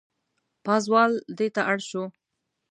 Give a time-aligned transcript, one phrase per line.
[0.65, 2.03] پازوال دېته اړ شو.